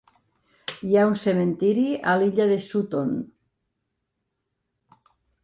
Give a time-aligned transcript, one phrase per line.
[0.87, 3.13] Hi ha un cementiri a l'illa de Sutton.